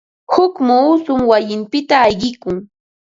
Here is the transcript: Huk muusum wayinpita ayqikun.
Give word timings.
Huk 0.33 0.53
muusum 0.67 1.19
wayinpita 1.29 1.95
ayqikun. 2.07 2.57